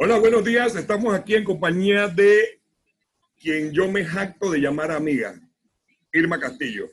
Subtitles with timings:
[0.00, 0.76] Hola, buenos días.
[0.76, 2.60] Estamos aquí en compañía de
[3.36, 5.34] quien yo me jacto de llamar amiga,
[6.12, 6.88] Irma Castillo.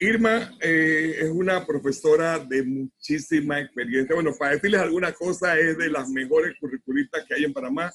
[0.00, 4.14] Irma eh, es una profesora de muchísima experiencia.
[4.14, 7.92] Bueno, para decirles alguna cosa, es de las mejores curriculistas que hay en Panamá.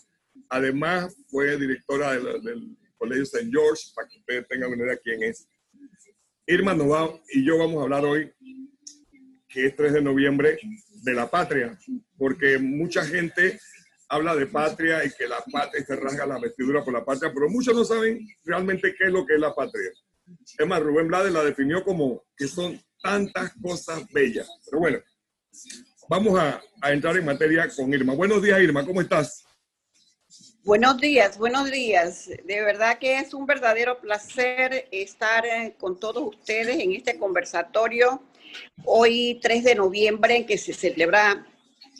[0.50, 3.50] Además, fue directora del, Colegio St.
[3.50, 5.48] George, para que ustedes tengan una idea quién es.
[6.46, 8.32] Irma nos va, y yo vamos a hablar hoy,
[9.50, 10.60] que es 3 de noviembre,
[11.02, 11.76] de la patria,
[12.20, 13.60] porque mucha gente
[14.10, 17.50] habla de patria y que la patria se rasga la vestidura por la patria, pero
[17.50, 19.92] muchos no saben realmente qué es lo que es la patria.
[20.58, 24.50] Es más, Rubén Blades la definió como que son tantas cosas bellas.
[24.66, 25.00] Pero bueno,
[26.10, 28.14] vamos a, a entrar en materia con Irma.
[28.14, 29.46] Buenos días, Irma, ¿cómo estás?
[30.64, 32.30] Buenos días, buenos días.
[32.44, 38.22] De verdad que es un verdadero placer estar eh, con todos ustedes en este conversatorio
[38.84, 41.48] hoy 3 de noviembre en que se celebra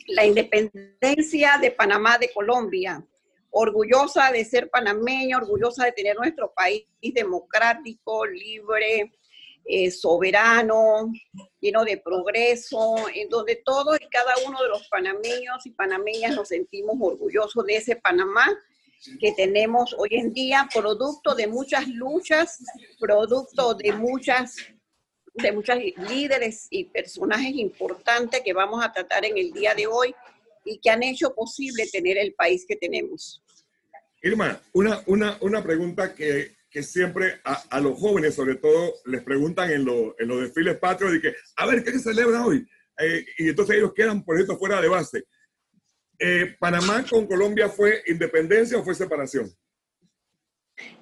[0.08, 3.04] la independencia de Panamá de Colombia.
[3.50, 9.12] Orgullosa de ser panameña, orgullosa de tener nuestro país democrático, libre,
[9.64, 11.12] eh, soberano,
[11.60, 16.48] lleno de progreso, en donde todos y cada uno de los panameños y panameñas nos
[16.48, 18.46] sentimos orgullosos de ese Panamá
[19.20, 22.64] que tenemos hoy en día, producto de muchas luchas,
[22.98, 24.56] producto de muchas
[25.42, 25.76] de muchos
[26.08, 30.14] líderes y personajes importantes que vamos a tratar en el día de hoy
[30.64, 33.42] y que han hecho posible tener el país que tenemos.
[34.22, 39.22] Irma, una, una, una pregunta que, que siempre a, a, los jóvenes, sobre todo, les
[39.22, 42.66] preguntan en, lo, en los desfiles patrios, de que, a ver, ¿qué se celebra hoy?
[42.98, 45.24] Eh, y entonces ellos quedan por esto fuera de base.
[46.18, 49.48] Eh, ¿Panamá con Colombia fue independencia o fue separación?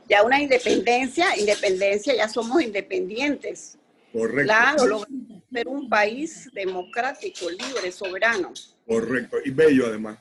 [0.08, 3.78] Ya una independencia, independencia, ya somos independientes.
[4.16, 4.44] Correcto.
[4.44, 5.06] Claro,
[5.52, 8.52] ser un país democrático, libre, soberano.
[8.86, 10.18] Correcto, y bello además.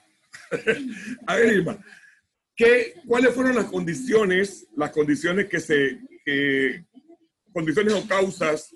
[1.27, 1.79] A ver, Irma,
[2.55, 6.01] ¿qué, ¿cuáles fueron las condiciones, las condiciones que se,
[7.53, 8.75] condiciones o causas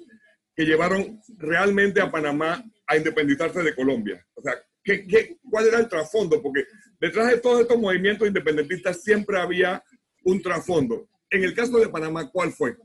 [0.55, 4.25] que llevaron realmente a Panamá a independizarse de Colombia?
[4.35, 6.41] O sea, ¿qué, qué, cuál era el trasfondo?
[6.41, 6.65] Porque
[6.97, 9.83] detrás de todos estos movimientos independentistas siempre había
[10.23, 11.09] un trasfondo.
[11.29, 12.77] En el caso de Panamá, ¿cuál fue?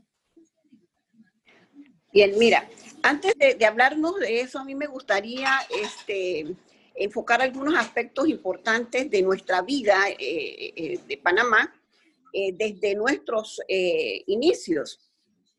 [2.15, 2.65] Bien, mira,
[3.03, 5.51] antes de, de, hablarnos de eso, a mí me gustaría
[5.83, 6.55] este,
[6.93, 11.75] enfocar algunos aspectos importantes de nuestra vida eh, eh, de Panamá
[12.31, 15.11] eh, desde nuestros eh, inicios.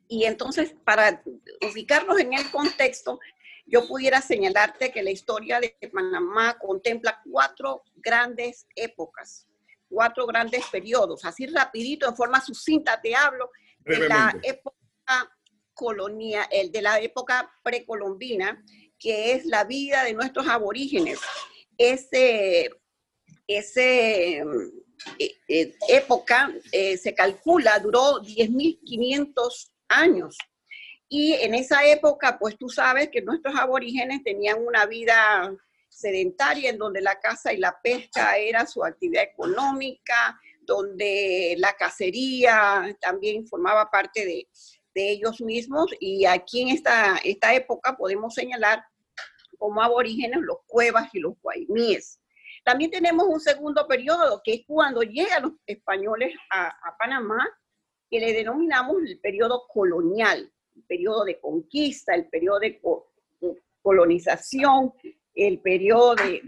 [0.08, 1.22] Y entonces, para
[1.60, 3.20] ubicarnos en el contexto,
[3.66, 9.46] yo pudiera señalarte que la historia de Panamá contempla cuatro grandes épocas,
[9.90, 11.22] cuatro grandes periodos.
[11.26, 13.50] Así rapidito, en forma sucinta, te hablo
[13.80, 14.76] de la época
[15.76, 18.64] colonia, el de la época precolombina,
[18.98, 21.20] que es la vida de nuestros aborígenes.
[21.78, 22.70] Ese,
[23.46, 24.38] ese
[25.18, 30.36] eh, eh, época eh, se calcula, duró 10.500 años.
[31.08, 35.54] Y en esa época, pues tú sabes que nuestros aborígenes tenían una vida
[35.88, 42.96] sedentaria en donde la caza y la pesca era su actividad económica, donde la cacería
[43.00, 44.48] también formaba parte de,
[44.96, 48.82] de ellos mismos y aquí en esta, esta época podemos señalar
[49.58, 52.18] como aborígenes los cuevas y los guaymíes.
[52.64, 57.46] También tenemos un segundo periodo, que es cuando llegan los españoles a, Panamá,
[58.10, 63.12] que le denominamos el periodo colonial, el periodo de conquista, el periodo de co
[63.82, 64.94] colonización,
[65.34, 66.40] el periodo en,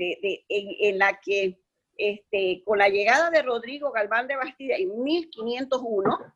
[0.49, 1.61] en, la que
[1.97, 6.35] este, con la llegada de Rodrigo Galván de Bastida en 1501,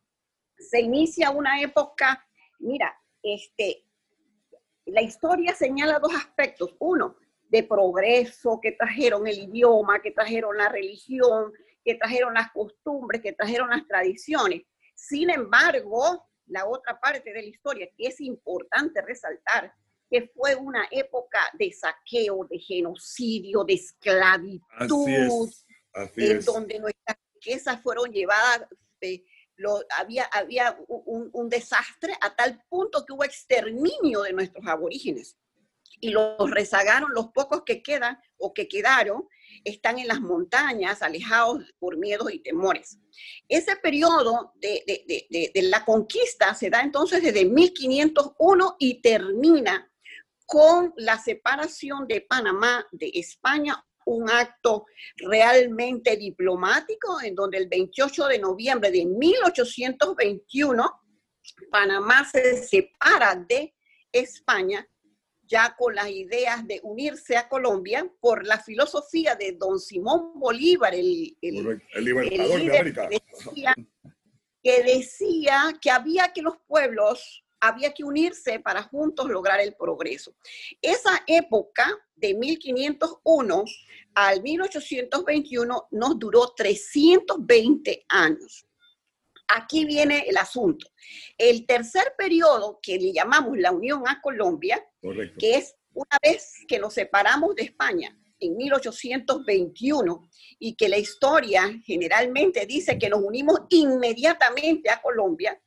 [0.63, 2.27] se inicia una época,
[2.59, 3.85] mira, este,
[4.87, 6.75] la historia señala dos aspectos.
[6.79, 7.17] Uno,
[7.53, 11.53] de progreso, que trajeron el idioma, que trajeron la religión,
[11.85, 14.63] que trajeron las costumbres, que trajeron las tradiciones.
[14.95, 19.71] Sin embargo, la otra parte de la historia que es importante resaltar,
[20.11, 26.47] que fue una época de saqueo, de genocidio, de esclavitud, así es, así en es.
[26.47, 28.67] donde nuestras riquezas fueron llevadas
[28.99, 29.25] de,
[29.97, 35.37] había, había un, desastre a tal punto que hubo exterminio de nuestros aborígenes.
[36.01, 39.29] Y los rezagaron, los pocos que quedan o que quedaron,
[39.65, 42.99] están en las montañas, alejados por miedos y temores.
[43.49, 49.93] Ese periodo de, de la conquista se da entonces desde 1501 y termina
[50.47, 58.27] con la separación de Panamá de España un acto realmente diplomático en donde el 28
[58.27, 61.03] de noviembre de 1821
[61.71, 63.75] Panamá se separa de
[64.11, 64.87] España
[65.45, 70.95] ya con las ideas de unirse a Colombia por la filosofía de don Simón Bolívar,
[70.95, 73.09] el, libertador de América.
[74.63, 80.35] que decía que había que los pueblos había que unirse para juntos lograr el progreso.
[80.83, 81.87] Esa época
[82.17, 83.65] de 1501
[84.15, 88.67] al 1821 nos duró 320 años.
[89.47, 90.89] Aquí viene el asunto.
[91.39, 94.85] El tercer periodo que le llamamos la Unión a Colombia,
[95.39, 101.81] que es una vez que nos separamos de España en 1821 y que la historia
[101.85, 105.61] generalmente dice que nos unimos inmediatamente a Colombia,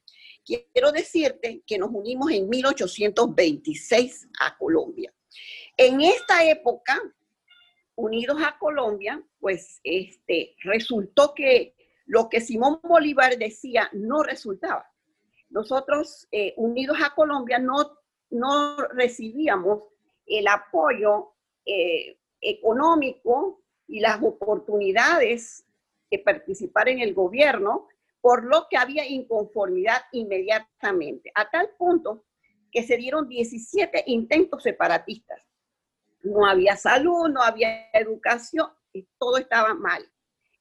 [0.45, 5.13] quiero decirte que nos unimos en 1826 a Colombia.
[5.75, 7.01] En esta época,
[7.95, 11.75] unidos a Colombia, pues este, resultó que
[12.06, 14.89] lo que Simón Bolívar decía no resultaba.
[15.50, 18.00] Nosotros, eh, unidos a Colombia, no,
[18.30, 19.83] no recibíamos
[20.25, 21.33] el apoyo
[21.65, 25.65] eh, económico y las oportunidades
[26.12, 27.88] de participar en el gobierno
[28.25, 32.25] por lo que había inconformidad inmediatamente, a tal punto
[32.72, 35.39] que se dieron 17 intentos separatistas.
[36.24, 40.04] No había salud, no había educación, y todo estaba mal.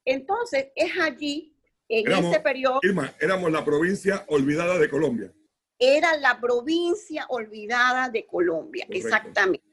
[0.05, 1.57] Entonces, es allí,
[1.89, 2.81] en ese periodo...
[2.83, 5.33] Irma, éramos la provincia olvidada de Colombia.
[5.79, 9.65] Era la provincia olvidada de Colombia, exactamente.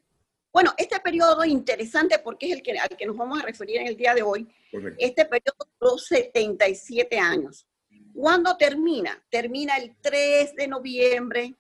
[0.50, 3.88] Bueno, este periodo interesante porque es el que, al que nos vamos a referir en
[3.88, 4.48] el día de hoy.
[4.96, 7.66] Este periodo duró 77 años.
[8.14, 9.22] ¿Cuándo termina?
[9.30, 11.54] Termina el 3 de noviembre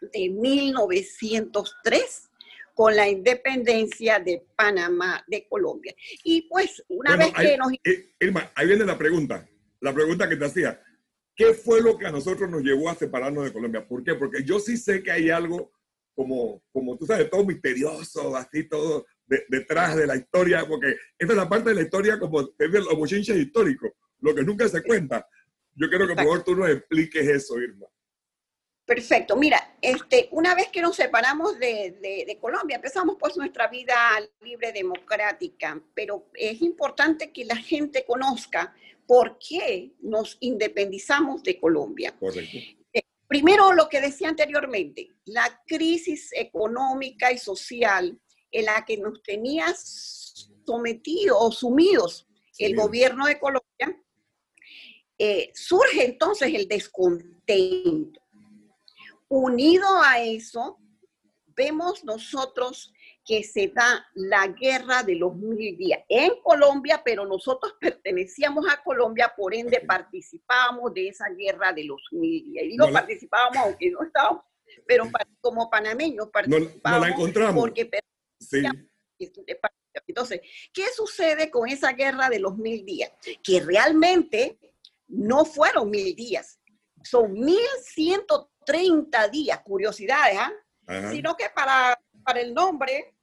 [0.00, 2.30] de 1903
[2.74, 5.94] con la independencia de Panamá de Colombia.
[6.24, 7.72] Y pues una vez que nos...
[7.84, 9.46] Eh, Irma, ahí viene la pregunta,
[9.80, 10.82] la pregunta que te hacía.
[11.34, 13.86] ¿Qué fue lo que a nosotros nos llevó a separarnos de Colombia?
[13.86, 14.14] ¿Por qué?
[14.14, 15.72] Porque yo sí sé que hay algo
[16.14, 19.06] como, como tú sabes, todo misterioso, así todo
[19.48, 22.96] detrás de la historia, porque esta es la parte de la historia como es los
[22.96, 25.26] bochinches históricos, lo que nunca se cuenta.
[25.74, 27.86] Yo quiero que favor tú nos expliques eso, Irma.
[28.84, 29.36] Perfecto.
[29.36, 31.96] Mira, este, una vez que nos separamos de,
[32.26, 33.94] de, Colombia, empezamos pues nuestra vida
[34.40, 38.74] libre democrática, pero es importante que la gente conozca
[39.06, 42.16] por qué nos independizamos de Colombia.
[42.18, 42.58] Correcto.
[42.92, 48.20] Eh, primero, lo que decía anteriormente, la crisis económica y social
[48.50, 52.26] en la que nos tenía sometidos o sumidos
[52.58, 53.69] el gobierno de Colombia
[55.22, 58.22] eh, surge entonces el descontento.
[59.28, 60.78] Unido a eso,
[61.54, 62.90] vemos nosotros
[63.22, 68.82] que se da la guerra de los mil días en Colombia, pero nosotros pertenecíamos a
[68.82, 72.64] Colombia, por ende participábamos de esa guerra de los mil días.
[72.64, 74.42] Y digo participábamos, aunque no estábamos,
[74.86, 75.04] pero
[75.42, 76.82] como panameños participábamos.
[76.82, 77.62] No, la encontramos.
[77.62, 77.90] Porque
[78.40, 78.62] sí.
[80.06, 80.40] Entonces,
[80.72, 83.12] ¿qué sucede con esa guerra de los mil días?
[83.42, 84.58] Que realmente
[85.10, 86.58] no fueron mil días,
[87.02, 90.52] son mil ciento treinta días, curiosidades, ¿ah?
[91.10, 93.14] Sino que para, para el nombre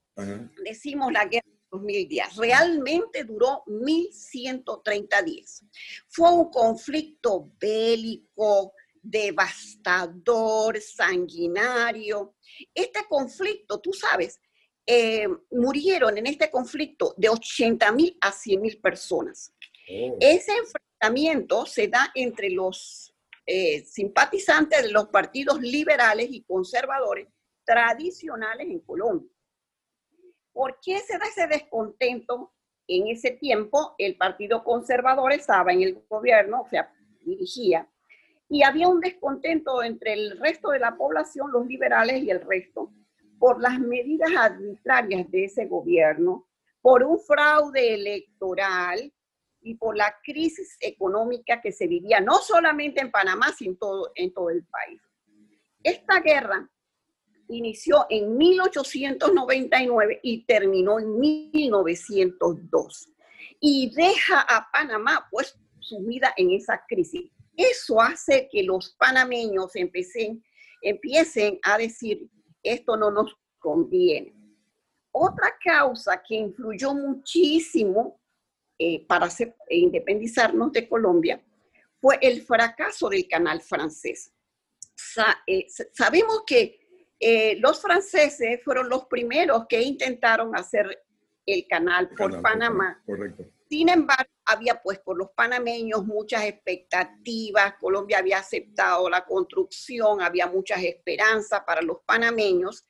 [0.64, 2.36] decimos la guerra de los mil días.
[2.38, 5.64] Realmente duró mil ciento treinta días.
[6.08, 12.36] Fue un conflicto bélico, devastador, sanguinario.
[12.74, 14.40] Este conflicto, tú sabes,
[14.86, 19.54] eh, murieron en este conflicto de 80 mil a 100 mil personas.
[19.90, 20.18] Oh.
[20.22, 20.54] Ese
[21.66, 23.14] se da entre los
[23.46, 27.28] eh, simpatizantes de los partidos liberales y conservadores
[27.64, 29.30] tradicionales en Colombia.
[30.52, 32.54] ¿Por qué se da ese descontento?
[32.90, 36.90] En ese tiempo el Partido Conservador estaba en el gobierno, o sea,
[37.20, 37.88] dirigía,
[38.50, 42.94] y había un descontento entre el resto de la población, los liberales y el resto,
[43.40, 46.48] por las medidas arbitrarias de ese gobierno,
[46.82, 49.14] por un fraude electoral
[49.68, 54.12] y por la crisis económica que se vivía no solamente en Panamá, sino en todo,
[54.16, 55.02] en todo el país.
[55.84, 56.70] Esta guerra
[57.50, 63.10] inició en 1899 y terminó en 1902
[63.60, 67.30] y deja a Panamá pues sumida en esa crisis.
[67.58, 70.44] Eso hace que los panameños empiecen,
[70.82, 72.30] empiecen a decir,
[72.64, 74.34] esto no nos conviene.
[75.12, 78.20] Otra causa que influyó muchísimo
[78.80, 81.44] eh, para hacer, independizarnos de Colombia
[82.00, 84.32] fue el fracaso del canal francés.
[85.48, 86.80] Eh, sabemos que
[87.20, 91.04] eh, los franceses fueron los primeros que intentaron hacer
[91.46, 93.02] el canal por Panamá.
[93.06, 93.46] Correcto.
[93.70, 100.48] Sin embargo, había pues por los panameños muchas expectativas, Colombia había aceptado la construcción, había
[100.48, 102.88] muchas esperanzas para los panameños.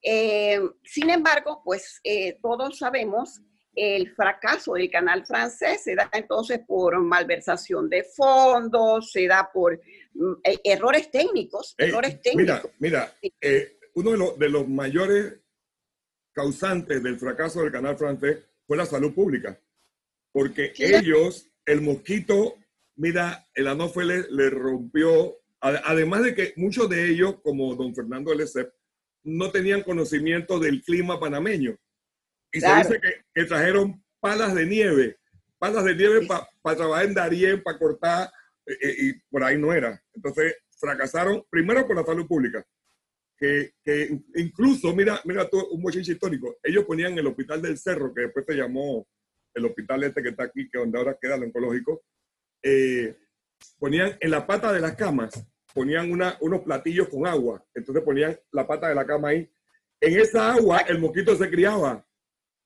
[0.00, 3.40] Eh, sin embargo, pues eh, todos sabemos
[3.76, 9.80] el fracaso del canal francés se da entonces por malversación de fondos, se da por
[10.14, 12.70] mm, e, errores técnicos, errores técnicos.
[12.78, 13.62] Mira, mira,
[13.94, 15.34] uno de los, de los mayores
[16.32, 19.58] causantes del fracaso del canal francés fue la salud pública,
[20.32, 22.56] porque ellos, el mosquito,
[22.96, 28.68] mira, el anófeles le rompió, además de que muchos de ellos, como don Fernando L.C.,
[29.22, 31.76] no tenían conocimiento del clima panameño.
[32.54, 33.00] Y se dice
[33.34, 35.18] que, trajeron palas de nieve,
[35.58, 36.26] palas de nieve
[36.62, 38.30] para trabajar en Darien, para cortar,
[38.64, 40.00] eh, eh, y por ahí no era.
[40.14, 42.64] Entonces fracasaron primero por la salud pública,
[43.36, 48.14] que, que incluso, mira, mira tú, un bochinche histórico, ellos ponían el hospital del Cerro,
[48.14, 49.04] que después se llamó
[49.52, 52.04] el hospital este que está aquí, que donde ahora queda el oncológico,
[52.62, 53.16] eh,
[53.80, 58.38] ponían en la pata de las camas, ponían una, unos platillos con agua, entonces ponían
[58.52, 59.50] la pata de la cama ahí.
[60.00, 62.06] En esa agua el mosquito se criaba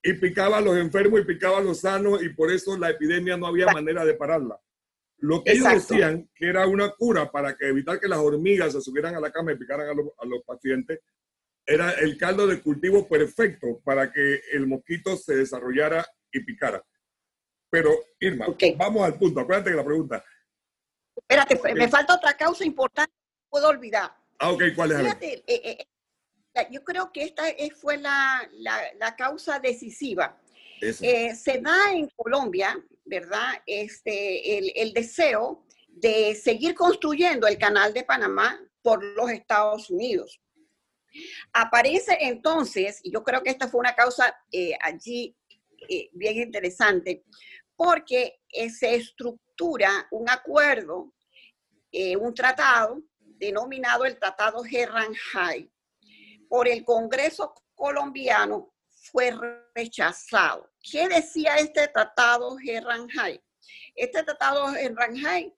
[0.03, 3.37] y picaba a los enfermos y picaba a los sanos y por eso la epidemia
[3.37, 4.61] no había manera de pararla.
[5.19, 8.81] Lo que ellos decían que era una cura para que evitar que las hormigas se
[8.81, 11.01] subieran a la cama y picaran a los, a los pacientes,
[11.67, 16.85] era el caldo de cultivo perfecto para que el mosquito se desarrollara y picara.
[17.71, 19.41] Pero, Irma, vamos al punto.
[19.41, 20.25] Acuérdate de la pregunta.
[21.17, 24.11] Espérate, me falta otra causa importante que puedo olvidar.
[24.39, 24.99] Ah, ok, ¿cuál es?
[24.99, 25.89] Fíjate, eh, eh,
[26.71, 27.45] yo creo que esta
[27.81, 28.49] fue la,
[28.99, 30.41] la, causa decisiva.
[30.81, 33.63] Eh, se da en Colombia, ¿verdad?
[33.67, 40.41] Este, el, el deseo de seguir construyendo el canal de Panamá por los Estados Unidos.
[41.53, 44.37] Aparece entonces, y yo creo que esta fue una causa
[44.81, 45.35] allí
[46.13, 47.25] bien interesante,
[47.75, 51.13] porque se estructura un acuerdo,
[51.91, 55.71] eh, un tratado denominado el Tratado Herranjay.
[56.49, 59.33] Por el Congreso colombiano fue
[59.75, 60.71] rechazado.
[60.81, 63.41] ¿Qué decía este Tratado Herranjay?
[63.95, 65.55] Este Tratado Herranjay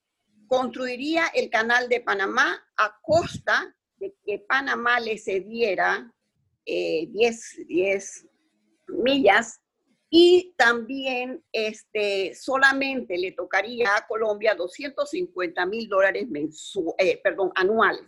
[0.47, 6.13] construiría el canal de Panamá a costa de que Panamá le cediera
[6.67, 8.01] 10 eh,
[8.89, 9.61] millas
[10.13, 16.27] y también este, solamente le tocaría a Colombia 250 mil dólares
[16.99, 18.03] eh, perdón, anuales.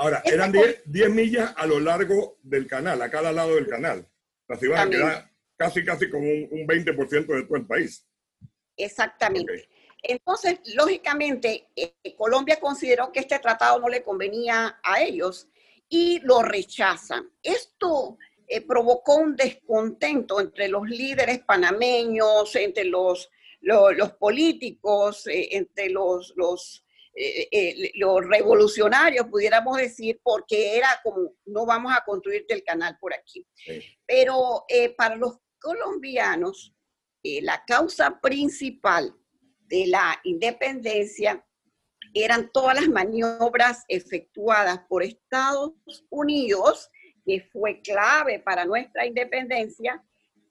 [0.00, 4.08] Ahora, eran 10, 10, millas a lo largo del canal, a cada lado del canal.
[4.48, 8.08] Las iban a quedar casi, casi como un, un 20% de todo el país.
[8.78, 9.68] Exactamente.
[10.02, 15.48] Entonces, lógicamente, eh, Colombia consideró que este tratado no le convenía a ellos
[15.86, 17.30] y lo rechazan.
[17.42, 18.16] Esto
[18.48, 23.30] eh, provocó un descontento entre los líderes panameños, entre los,
[23.60, 31.66] los, políticos, eh, entre los, los, eh, los revolucionarios, pudiéramos decir, porque era como, no
[31.66, 33.46] vamos a construirte el canal por aquí.
[34.06, 34.64] Pero
[34.96, 36.74] para los colombianos,
[37.22, 39.14] la causa principal
[39.66, 41.44] de la independencia
[42.14, 45.72] eran todas las maniobras efectuadas por Estados
[46.08, 46.90] Unidos
[47.24, 50.02] que fue clave para nuestra independencia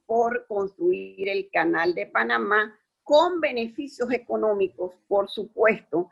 [0.06, 6.10] por construir el canal de Panamá con beneficios económicos, por supuesto,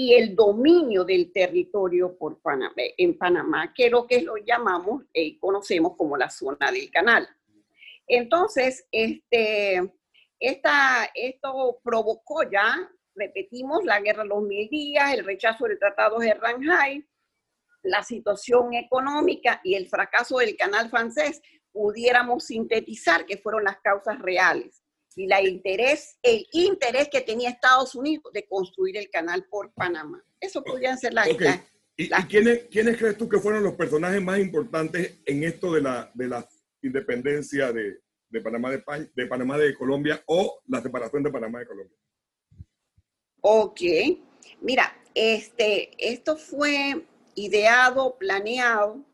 [0.00, 5.02] y el dominio del territorio por Panamá, en Panamá, que es lo que lo llamamos
[5.12, 7.28] y eh, conocemos como la zona del canal.
[8.06, 9.92] Entonces, este,
[10.38, 16.20] esta, esto provocó ya, repetimos, la guerra de los mil días, el rechazo del Tratado
[16.20, 17.04] de Ranjai,
[17.82, 24.16] la situación económica y el fracaso del canal francés, pudiéramos sintetizar que fueron las causas
[24.20, 24.80] reales
[25.16, 30.24] y la interés, el interés que tenía Estados Unidos de construir el canal por Panamá.
[30.40, 31.28] Eso podrían ser las...
[31.28, 36.10] ¿Y, quiénes, quiénes, crees tú que fueron los personajes más importantes en esto de la,
[36.14, 36.48] de la
[36.80, 37.98] independencia de,
[38.28, 38.82] de Panamá de,
[39.14, 41.96] de Panamá de Colombia o la separación de Panamá de Colombia?
[43.40, 43.80] Ok,
[44.60, 49.04] mira, este, esto fue ideado, planeado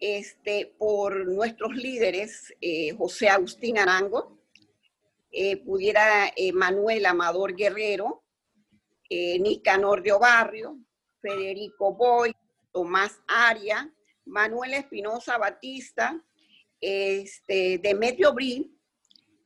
[0.00, 4.41] este, por nuestros líderes, eh, José Agustín Arango,
[5.32, 8.24] eh, pudiera eh, Manuel Amador Guerrero,
[9.10, 10.78] Nicanor de Barrio,
[11.20, 12.34] Federico Boy,
[12.72, 13.92] Tomás Aria,
[14.24, 16.18] Manuel Espinosa Batista,
[16.80, 18.74] este, Demetrio Brin,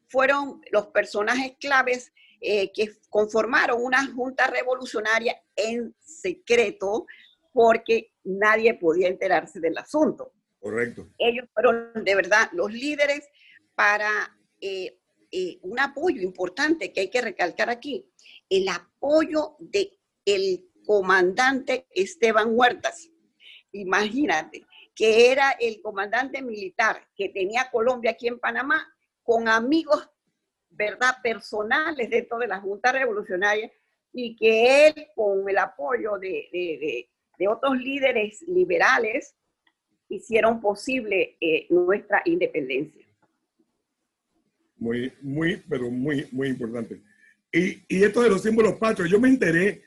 [0.06, 7.06] fueron los personajes claves que conformaron una junta revolucionaria en secreto
[7.52, 10.32] porque nadie podía enterarse del asunto.
[10.60, 11.08] Correcto.
[11.16, 13.26] Ellos fueron de verdad los líderes
[13.74, 14.98] para eh,
[15.38, 18.10] eh, un apoyo importante que hay que recalcar aquí,
[18.48, 19.92] el apoyo del
[20.24, 23.10] el comandante Esteban Huertas.
[23.72, 24.64] Imagínate,
[24.94, 28.88] que era el comandante militar que tenía Colombia aquí en Panamá,
[29.22, 30.08] con amigos,
[30.70, 33.70] ¿verdad?, personales dentro de la Junta Revolucionaria,
[34.14, 37.10] y que él, con el apoyo de,
[37.46, 39.36] otros líderes liberales,
[40.08, 43.05] hicieron posible eh, nuestra independencia.
[44.76, 47.00] Muy, muy, pero muy, muy importante.
[47.52, 49.82] Y, y esto de los símbolos patrios, yo me enteré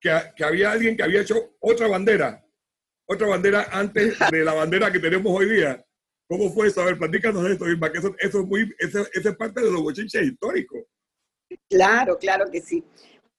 [0.00, 2.44] que, que, había alguien que había hecho otra bandera,
[3.06, 5.84] otra bandera antes de la bandera que tenemos hoy día.
[6.26, 6.80] ¿Cómo fue eso?
[6.80, 9.70] A ver, platícanos esto, Irma, que eso, eso, es muy, eso, eso es parte de
[9.70, 10.82] los bochinches históricos.
[11.68, 12.82] Claro, claro que sí.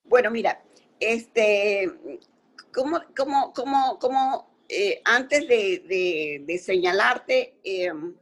[0.04, 0.64] Bueno, mira,
[1.00, 1.92] este,
[2.72, 8.16] como, como, como, como eh, antes de, señalarte em,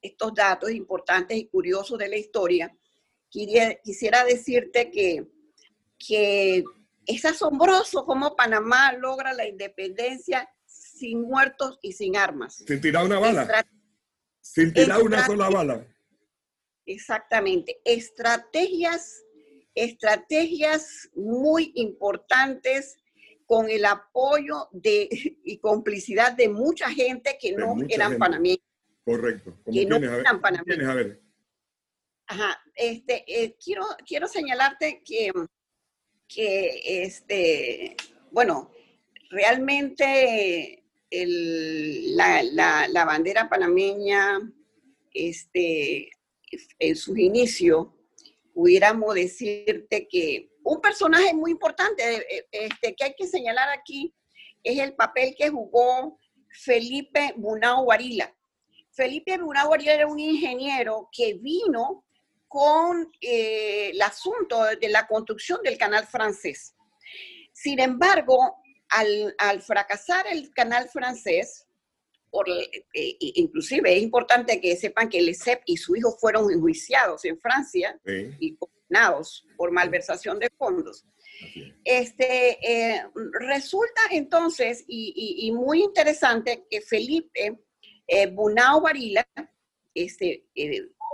[0.00, 2.76] estos datos importantes y curiosos de la historia,
[3.30, 5.26] quisiera decirte que,
[5.98, 6.64] que
[7.06, 12.56] es asombroso cómo Panamá logra la independencia sin muertos y sin armas.
[12.66, 13.66] Sin tirar una bala.
[14.40, 15.86] sin tirar una sola bala.
[16.86, 17.80] Exactamente.
[17.84, 19.26] Estrategias
[19.76, 22.96] estrategias muy importantes
[23.44, 25.08] con el apoyo de,
[25.44, 28.65] y complicidad de mucha gente que no eran panameños.
[29.06, 29.56] Correcto.
[29.72, 30.90] que no eran panameños.
[30.90, 31.22] A ver.
[32.26, 32.60] Ajá.
[32.74, 35.30] Este, eh, quiero, quiero señalarte que,
[36.26, 37.96] que este,
[38.32, 38.72] bueno,
[39.30, 44.40] realmente el, la, la, la, bandera panameña,
[45.14, 46.10] este,
[46.80, 47.86] en sus inicios,
[48.52, 54.12] pudiéramos decirte que un personaje muy importante eh, este, que hay que señalar aquí
[54.64, 56.18] es el papel que jugó
[56.50, 58.35] Felipe Bunao Varila.
[58.96, 62.04] Felipe Varila era un ingeniero que vino
[62.48, 66.74] con eh, el asunto de la construcción del canal francés.
[67.52, 68.56] Sin embargo,
[68.88, 71.66] al, al fracasar el canal francés,
[72.94, 77.98] eh, inclusive es importante que sepan que Lesep y su hijo fueron enjuiciados en Francia
[78.38, 81.04] y condenados por malversación de fondos.
[81.84, 83.04] Este, eh,
[83.40, 87.58] resulta entonces, y, muy interesante, que Felipe
[88.06, 89.26] eh, Bunao Varila,
[89.94, 90.46] este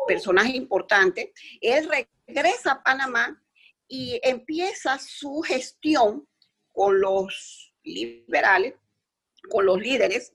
[0.07, 1.88] personaje importante, él
[2.26, 3.42] regresa a Panamá
[3.88, 6.26] y empieza su gestión
[6.72, 8.74] con los liberales,
[9.50, 10.33] con los líderes,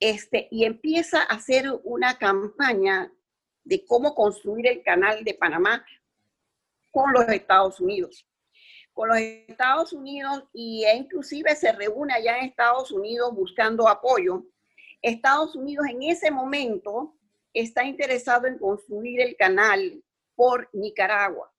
[0.00, 3.12] este, y empieza a hacer una campaña
[3.64, 5.84] de cómo construir el canal de Panamá
[6.90, 8.26] con los Estados Unidos.
[8.92, 14.44] Con los Estados Unidos y e inclusive se reúne allá en Estados Unidos buscando apoyo.
[15.02, 17.16] Estados Unidos en ese momento
[17.52, 20.02] está interesado en construir el canal
[20.34, 21.52] por Nicaragua.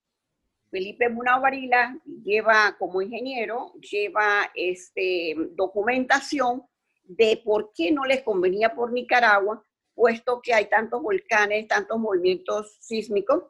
[0.70, 6.64] Felipe Munao Varila lleva como ingeniero, lleva este, documentación
[7.04, 9.64] de por qué no les convenía por Nicaragua,
[9.96, 13.44] puesto que hay tantos volcanes, tantos movimientos sísmicos,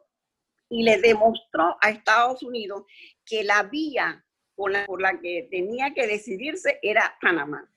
[0.70, 2.84] y le demostró a Estados Unidos
[3.24, 4.24] que la vía
[4.54, 7.70] por la que tenía que decidirse era Panamá.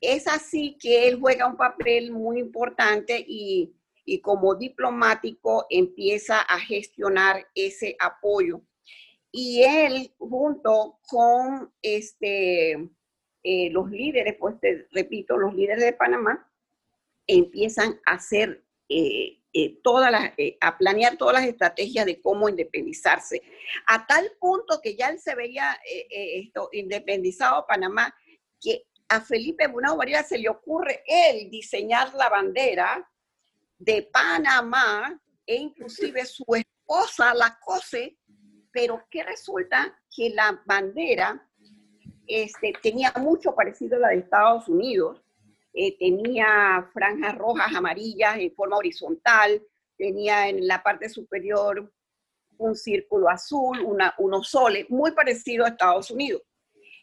[0.00, 6.58] Es así que él juega un papel muy importante y, y como diplomático empieza a
[6.58, 8.62] gestionar ese apoyo.
[9.30, 12.72] Y él, junto con este,
[13.42, 14.54] eh, los líderes, pues
[14.92, 16.50] repito, los líderes de Panamá
[17.26, 20.12] empiezan a hacer eh, eh, todas
[20.60, 23.42] a planear todas las estrategias de cómo independizarse,
[23.86, 25.78] a tal punto que ya él se veía
[26.10, 28.14] esto, independizado Panamá,
[28.60, 33.08] que a Felipe Bunao Varela se le ocurre él diseñar la bandera
[33.78, 38.18] de Panamá e inclusive su esposa la cose,
[38.70, 41.48] pero que resulta que la bandera
[42.26, 45.22] este, tenía mucho parecido a la de Estados Unidos.
[45.72, 49.62] Eh, tenía franjas rojas, amarillas en forma horizontal,
[49.96, 51.90] tenía en la parte superior
[52.58, 56.42] un círculo azul, una, unos soles, muy parecido a Estados Unidos.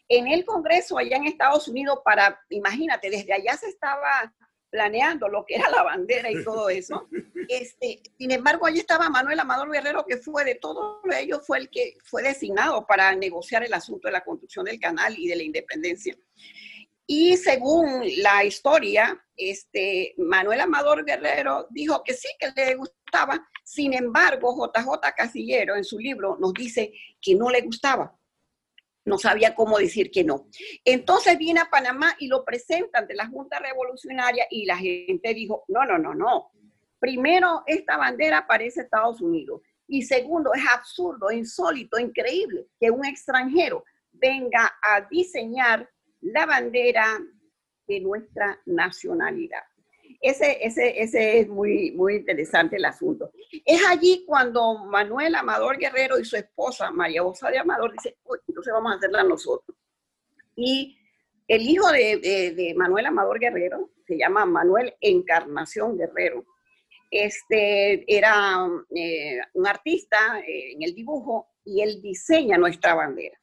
[0.08, 4.32] En el Congreso allá en Estados Unidos, para, imagínate, desde allá se estaba
[4.70, 7.08] planeando lo que era la bandera y todo eso.
[7.48, 11.70] Este, sin embargo, allí estaba Manuel Amador Guerrero, que fue de todos ellos, fue el
[11.70, 15.42] que fue designado para negociar el asunto de la construcción del canal y de la
[15.42, 16.16] independencia.
[17.06, 23.48] Y según la historia, este, Manuel Amador Guerrero dijo que sí, que le gustaba.
[23.64, 28.16] Sin embargo, JJ Casillero en su libro nos dice que no le gustaba
[29.06, 30.48] no sabía cómo decir que no.
[30.84, 35.64] Entonces viene a Panamá y lo presenta ante la Junta Revolucionaria y la gente dijo,
[35.68, 36.50] no, no, no, no.
[36.98, 39.62] Primero, esta bandera parece Estados Unidos.
[39.86, 45.88] Y segundo, es absurdo, insólito, increíble que un extranjero venga a diseñar
[46.20, 47.20] la bandera
[47.86, 49.62] de nuestra nacionalidad.
[50.20, 53.30] Ese, ese, ese es muy, muy interesante el asunto.
[53.64, 58.16] Es allí cuando Manuel Amador Guerrero y su esposa María Osa de Amador dice,
[58.66, 59.76] entonces vamos a hacerla nosotros.
[60.56, 60.98] Y
[61.48, 66.44] el hijo de, Manuel Amador Guerrero, se llama Manuel Encarnación Guerrero,
[67.10, 73.38] este, era eh, un artista eh, en el dibujo y él diseña nuestra bandera.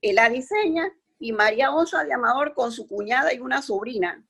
[0.00, 4.24] Él la diseña y María Osa de Amador con su cuñada y una sobrina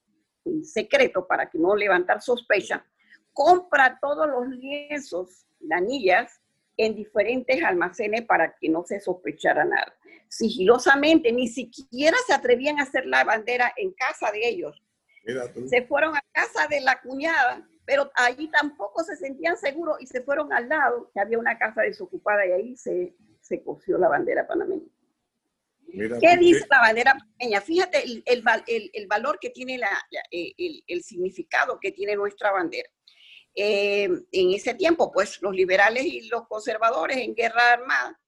[0.44, 2.84] en secreto para que no levantar sospecha,
[3.32, 6.40] compra todos los lienzos, anillas,
[6.76, 9.94] en diferentes almacenes para que no se sospechara nada.
[10.32, 14.82] Sigilosamente, ni siquiera se atrevían a hacer la bandera en casa de ellos.
[15.66, 20.22] Se fueron a casa de la cuñada, pero allí tampoco se sentían seguros y se
[20.22, 24.46] fueron al lado, que había una casa desocupada y ahí se, se cosió la bandera
[24.46, 24.88] panameña.
[25.92, 27.60] ¿Qué dice la bandera panameña?
[27.60, 29.90] Fíjate el, el, valor que tiene, la,
[30.30, 32.88] el, significado que tiene nuestra bandera.
[33.54, 38.18] Eh, en ese tiempo, pues los liberales y los conservadores en guerra armada,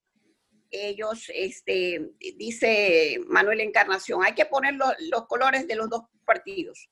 [0.75, 6.91] ellos, este, dice Manuel Encarnación, hay que poner los, colores de los dos partidos,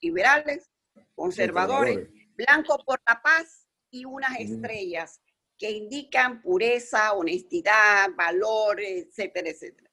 [0.00, 0.70] liberales,
[1.14, 5.20] conservadores, blanco por la paz y unas estrellas
[5.56, 9.90] que indican pureza, honestidad, valor, etcétera, etcétera.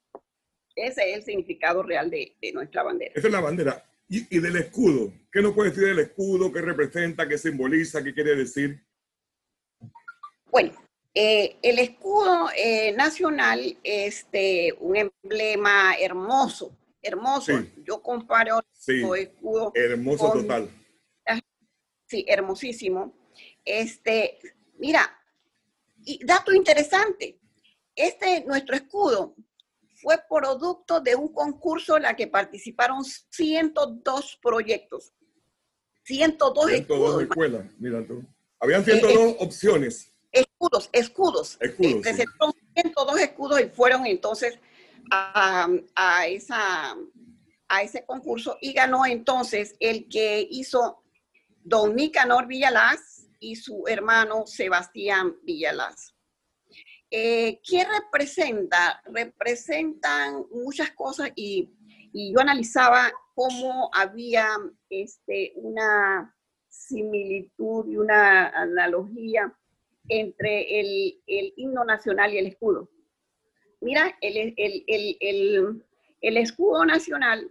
[0.74, 3.12] Ese es el significado real de, nuestra bandera.
[3.14, 3.84] Esa es la bandera.
[4.08, 5.12] Y, del escudo.
[5.30, 6.52] ¿Qué nos puede decir del escudo?
[6.52, 7.26] ¿Qué representa?
[7.26, 8.04] ¿Qué simboliza?
[8.04, 8.84] ¿Qué quiere decir?
[10.50, 10.72] Bueno,
[11.14, 17.52] eh, el escudo eh, nacional es este, un emblema hermoso, hermoso.
[17.84, 19.72] Yo comparo el escudo.
[19.74, 20.70] Hermoso total.
[22.06, 23.14] Sí, hermosísimo.
[23.64, 24.38] Este,
[24.78, 25.18] mira,
[26.04, 27.38] y dato interesante,
[27.94, 29.34] este, nuestro escudo
[29.94, 35.12] fue producto de un concurso en la que participaron 102 proyectos.
[36.04, 38.22] 102, 102 escuelas, mira tú.
[38.58, 40.11] Habían 102 eh, opciones.
[40.62, 41.58] Escudos, escudos.
[41.60, 44.60] escudos 102 escudos y fueron entonces
[45.10, 46.96] a, a, esa,
[47.68, 51.02] a ese concurso y ganó entonces el que hizo
[51.64, 56.14] Don Nicanor Villalaz y su hermano Sebastián Villalaz.
[57.10, 59.02] Eh, ¿Qué representa?
[59.06, 61.70] Representan muchas cosas y,
[62.14, 64.46] yo analizaba cómo había
[64.90, 66.36] este, una
[66.68, 69.52] similitud y una analogía
[70.12, 72.90] entre el, himno nacional y el escudo.
[73.80, 74.54] Mira, el,
[76.20, 77.50] escudo nacional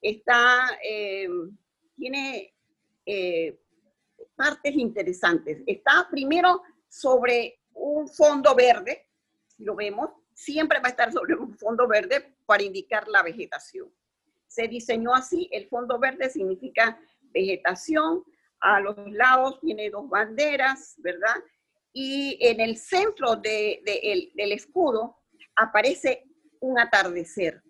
[0.00, 1.28] está, eh,
[1.94, 2.54] tiene
[3.04, 3.58] eh,
[4.34, 5.62] partes interesantes.
[5.66, 9.06] Está primero sobre un fondo verde,
[9.46, 13.92] si lo vemos, siempre va a estar sobre un fondo verde para indicar la vegetación.
[14.46, 18.24] Se diseñó así, el fondo verde significa vegetación,
[18.60, 21.36] a los lados tiene dos banderas, ¿verdad?
[21.92, 25.18] Y en el centro de, del escudo
[25.56, 26.24] aparece
[26.60, 27.62] un atardecer.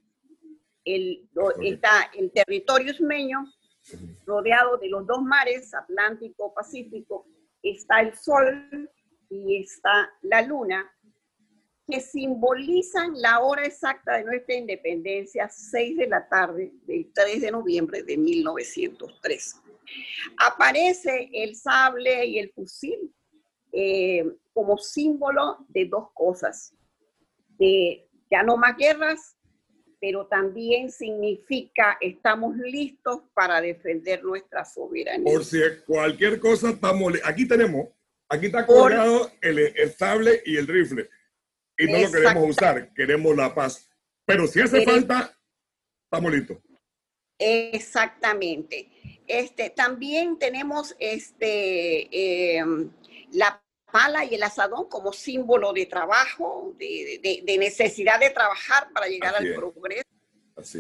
[0.84, 1.28] El,
[1.62, 3.44] está el territorio ismeño
[4.26, 7.26] rodeado de los dos mares, Atlántico, Pacífico,
[7.62, 8.90] está el sol
[9.28, 10.90] y está la luna,
[11.86, 17.50] que simbolizan la hora exacta de nuestra independencia, 6 de la tarde del 3 de
[17.50, 19.56] noviembre de 1903.
[20.38, 23.12] Aparece el sable y el fusil
[23.72, 26.74] eh, como símbolo de dos cosas,
[27.58, 29.36] de ya no más guerras,
[30.00, 35.32] pero también significa estamos listos para defender nuestra soberanía.
[35.32, 37.88] Por si cualquier cosa estamos, aquí tenemos
[38.32, 41.06] Aquí está colgado el, sable y el rifle.
[41.76, 43.90] Y no lo queremos usar, queremos la paz.
[44.24, 45.38] Pero si hace falta,
[46.04, 46.56] estamos listos.
[47.38, 48.88] Exactamente.
[49.26, 52.90] Este, también tenemos este, em,
[53.32, 59.34] la pala y el asadón como símbolo de trabajo, de, necesidad de trabajar para llegar
[59.34, 60.08] al progreso.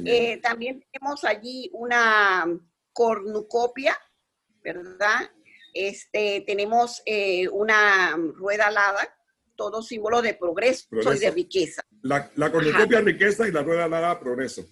[0.04, 2.46] Eh, también tenemos allí una
[2.92, 3.98] cornucopia,
[4.62, 5.30] ¿verdad?
[5.74, 9.16] Este, tenemos eh, una rueda alada,
[9.56, 11.82] todo símbolo de progreso, y de riqueza.
[12.02, 14.66] La, la cornucopia riqueza y la rueda alada progreso.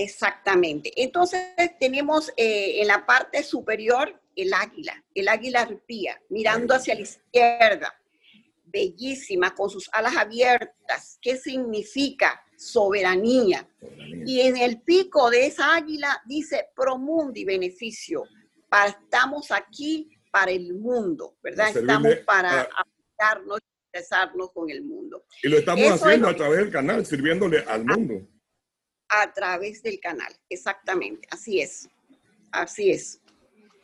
[0.00, 0.92] Exactamente.
[0.94, 1.42] Entonces
[1.80, 7.92] tenemos eh, en la parte superior el águila, el águila arpía, mirando hacia la izquierda,
[8.64, 11.18] bellísima, con sus alas abiertas.
[11.20, 12.40] ¿Qué significa?
[12.56, 13.68] Soberanía.
[13.80, 14.24] Soberanía.
[14.24, 18.22] Y en el pico de esa águila dice promundi beneficio.
[18.86, 21.76] Estamos aquí para el mundo, ¿verdad?
[21.76, 25.24] Estamos para aplicarnos y expresarnos con el mundo.
[25.42, 28.28] Y lo estamos haciendo a través del canal, sirviéndole al mundo.
[29.08, 30.32] A través del canal.
[30.48, 31.88] Exactamente, así es.
[32.50, 33.20] Así es.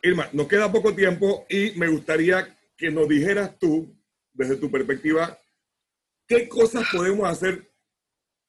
[0.01, 3.95] Irma, nos queda poco tiempo y me gustaría que nos dijeras tú,
[4.33, 5.39] desde tu perspectiva,
[6.27, 7.71] qué cosas podemos hacer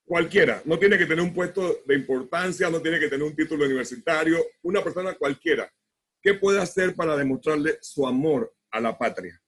[0.04, 0.62] cualquiera.
[0.64, 4.44] No tiene que tener un puesto de importancia, no tiene que tener un título universitario,
[4.62, 5.70] una persona cualquiera.
[6.22, 9.40] ¿Qué puede hacer para demostrarle su amor a la patria?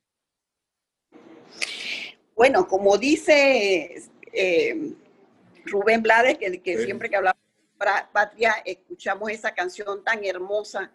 [2.34, 4.00] Bueno, como dice
[4.32, 4.92] eh,
[5.70, 7.40] Rubén Blades, que, siempre que hablamos
[7.78, 10.90] de patria escuchamos esa canción tan hermosa.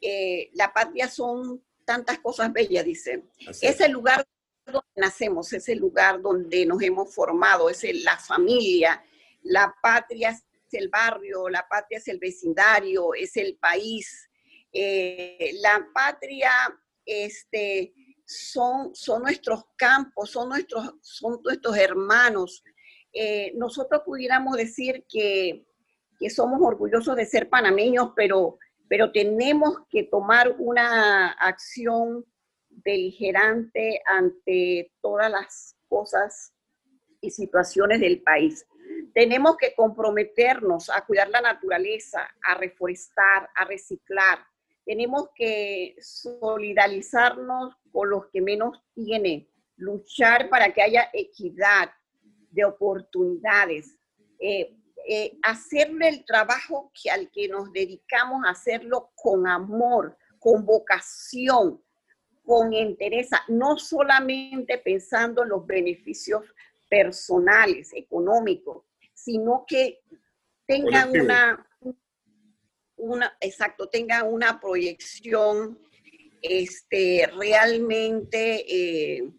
[0.00, 3.24] Eh, la patria son tantas cosas bellas, dice.
[3.62, 4.26] Es el lugar
[4.66, 9.02] donde nacemos, es el lugar donde nos hemos formado, es la familia.
[9.42, 14.28] La patria es el barrio, la patria es el vecindario, es el país.
[14.72, 16.52] Eh, la patria
[17.06, 17.94] este,
[18.26, 22.62] son, son nuestros campos, son nuestros, son nuestros hermanos,
[23.20, 25.64] eh, nosotros pudiéramos decir que,
[26.30, 32.24] somos orgullosos de ser panameños, pero, pero tenemos que tomar una acción
[32.68, 36.54] beligerante ante todas las cosas
[37.20, 38.64] y situaciones del país.
[39.14, 44.38] Tenemos que comprometernos a cuidar la naturaleza, a reforestar, a reciclar.
[44.84, 51.90] Tenemos que solidarizarnos con los que menos tienen, luchar para que haya equidad,
[52.50, 53.96] de oportunidades,
[54.38, 54.74] eh,
[55.06, 61.82] eh, hacerle el trabajo que al que nos dedicamos hacerlo con amor, con vocación,
[62.44, 66.44] con interés, no solamente pensando en los beneficios
[66.88, 68.84] personales, económicos,
[69.14, 70.00] sino que
[70.66, 71.66] tengan una,
[72.96, 75.78] una, exacto, tengan una proyección
[76.42, 79.30] este, realmente eh,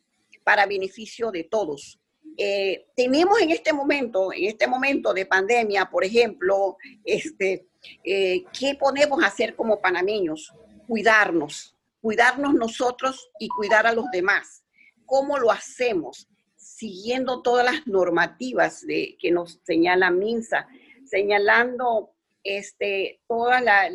[0.43, 1.99] para beneficio de todos.
[2.37, 7.67] Eh, tenemos en este momento, en este momento de pandemia, por ejemplo, este,
[8.03, 10.53] eh, ¿qué podemos hacer como panameños?
[10.87, 14.63] Cuidarnos, cuidarnos nosotros y cuidar a los demás.
[15.05, 16.27] ¿Cómo lo hacemos?
[16.55, 20.67] Siguiendo todas las normativas que nos señala MINSA,
[21.05, 22.13] señalando
[22.43, 23.89] este, toda la,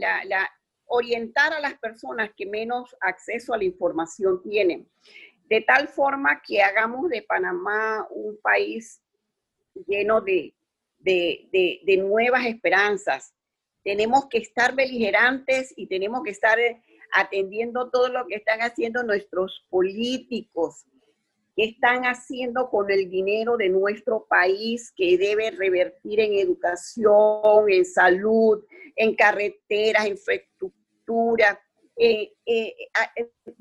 [0.87, 4.89] orientar a las personas que menos acceso a la información tienen
[5.55, 9.01] de tal forma que hagamos de Panamá un país
[9.87, 10.53] lleno de,
[10.99, 13.33] de, nuevas esperanzas.
[13.85, 19.05] Tenemos que estar beligerantes y tenemos que estar eh, atendiendo todo lo que están haciendo
[19.05, 20.87] nuestros políticos,
[21.55, 27.85] que están haciendo con el dinero de nuestro país, que debe revertir en educación, en
[27.85, 28.65] salud,
[28.97, 31.61] en carreteras, infraestructura,
[31.97, 32.75] eh, eh,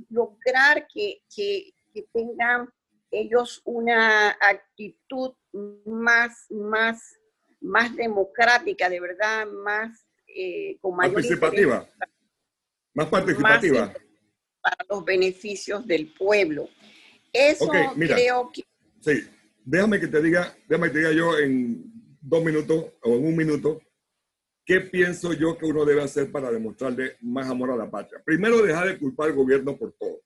[0.10, 1.22] lograr que,
[2.02, 2.70] tengan
[3.12, 5.34] ellos una actitud
[5.86, 7.18] más, más,
[7.62, 10.06] más democrática, de verdad, más
[10.82, 11.88] con mayor participativa.
[12.96, 13.94] Más participativa.
[14.62, 16.70] para los beneficios del pueblo.
[17.32, 18.64] Eso creo que...
[19.00, 19.28] Sí,
[19.64, 21.84] déjame que te diga, déjame que te diga yo en
[22.22, 23.80] dos minutos o en un minuto
[24.66, 28.22] ¿Qué pienso yo que uno debe hacer para demostrarle más amor a la patria?
[28.24, 30.22] Primero, dejar de culpar al gobierno por todo.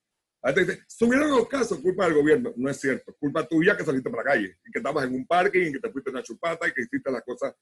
[0.86, 2.52] Subieron los casos, culpa del gobierno.
[2.56, 3.14] No es cierto.
[3.18, 5.80] Culpa tuya que saliste para la calle, y que estabas en un parque, y que
[5.80, 7.54] te fuiste una chupata, y que hiciste las cosas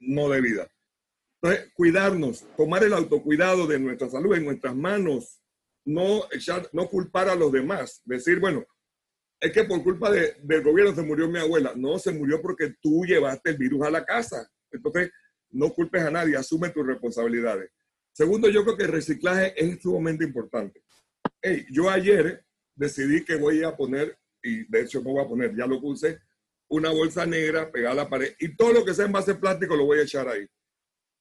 [0.00, 0.68] no debidas.
[1.42, 5.40] Entonces, cuidarnos, tomar el autocuidado de nuestra salud en nuestras manos,
[5.84, 6.24] no,
[6.72, 8.02] no culpar a los demás.
[8.04, 8.66] Decir, bueno,
[9.40, 11.72] es que por culpa del gobierno se murió mi abuela.
[11.74, 14.50] No, se murió porque tú llevaste el virus a la casa.
[14.70, 15.10] Entonces,
[15.50, 17.70] no culpes a nadie, asume tus responsabilidades.
[18.12, 20.82] Segundo, yo creo que el reciclaje es sumamente importante.
[21.70, 25.66] Yo ayer decidí que voy a poner, y de hecho me voy a poner, ya
[25.66, 26.20] lo puse,
[26.68, 29.76] una bolsa negra pegada a la pared y todo lo que sea en base plástico
[29.76, 30.46] lo voy a echar ahí.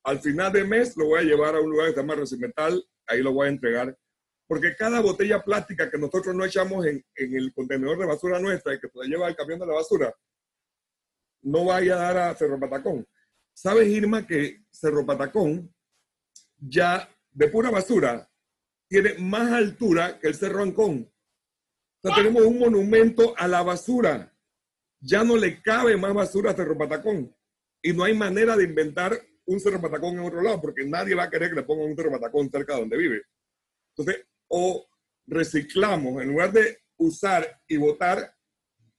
[0.04, 2.84] Al final de mes lo voy a llevar a un lugar que se llama Recimetal,
[3.08, 3.98] ahí lo voy a entregar.
[4.48, 8.74] Porque cada botella plástica que nosotros no echamos en, en el contenedor de basura nuestra
[8.74, 10.16] y que se lleva el camión de la basura,
[11.42, 13.08] no vaya a dar a Cerro Patacón.
[13.54, 15.74] ¿Sabes, Irma, que Cerro Patacón
[16.58, 18.29] ya de pura basura
[18.90, 21.10] tiene más altura que el Cerro Ancón?
[22.02, 24.34] O sea, tenemos un monumento a la basura.
[25.00, 27.34] Ya no le cabe más basura a Cerro Patacón.
[27.82, 31.24] Y no hay manera de inventar un Cerro Patacón en otro lado, porque nadie va
[31.24, 33.22] a querer que le pongan un Cerro Patacón cerca de donde vive.
[33.96, 34.88] Entonces, o
[35.28, 38.36] reciclamos, en lugar de usar y botar,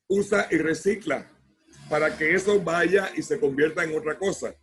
[0.08, 1.30] usa y recicla
[1.88, 4.54] para que eso vaya y se convierta en otra cosa.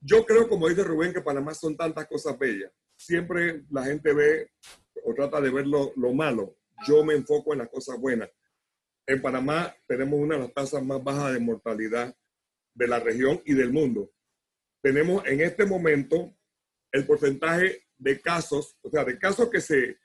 [0.00, 2.70] Yo creo, como dice Rubén, que Panamá son tantas cosas bellas.
[2.96, 4.50] Siempre la gente ve
[5.04, 6.56] o trata de ver lo, malo.
[6.86, 8.30] Yo me enfoco en las cosas buenas.
[9.06, 12.16] En Panamá tenemos una de las tasas más bajas de mortalidad
[12.74, 14.10] de la región y del mundo.
[14.82, 16.36] tenemos en este momento
[16.92, 19.98] el porcentaje de casos, o sea, de casos que se,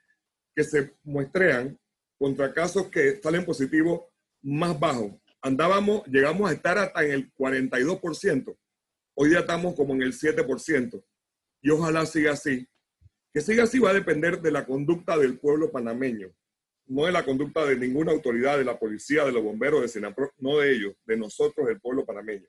[0.55, 1.77] que se muestrean
[2.17, 4.01] contra casos que salen positivos
[4.41, 5.21] más bajo.
[5.41, 8.57] Andábamos, llegamos a estar hasta en el 42%.
[9.15, 11.03] Hoy día estamos como en el 7%.
[11.61, 12.67] Y ojalá siga así.
[13.33, 16.33] Que siga así va a depender de la conducta del pueblo panameño,
[16.87, 20.33] no de la conducta de ninguna autoridad, de la policía, de los bomberos, de Senapro,
[20.37, 22.47] no de ellos, de nosotros, el pueblo panameño.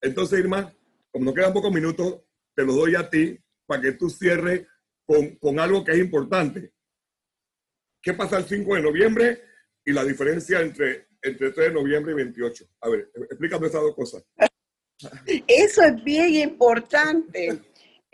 [0.00, 0.74] Entonces, Irma,
[1.10, 2.22] como nos quedan pocos minutos,
[2.54, 4.66] te lo doy a ti para que tú cierres
[5.04, 6.72] con, con algo que es importante.
[8.02, 9.42] ¿Qué pasa el 5 de noviembre
[9.84, 12.64] y la diferencia entre, entre 3 de noviembre y 28?
[12.82, 14.24] A ver, explícame esas dos cosas.
[15.46, 17.60] Eso es bien importante.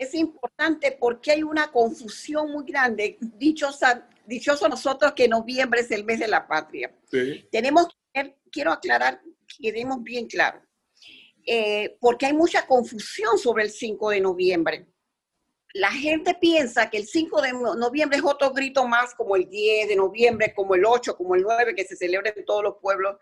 [0.03, 3.17] Es importante porque hay una confusión muy grande.
[3.19, 6.93] Dichosa, dichoso nosotros que noviembre es el mes de la patria.
[7.51, 9.21] Tenemos que, quiero aclarar,
[9.61, 10.61] quedemos bien claro,
[11.45, 14.87] eh, porque hay mucha confusión sobre el 5 de noviembre.
[15.73, 19.87] La gente piensa que el 5 de noviembre es otro grito más como el 10
[19.87, 23.15] de noviembre, como el 8, como el 9, que se celebra en todos los pueblos,